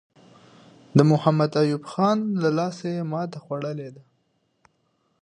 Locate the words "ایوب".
1.61-1.83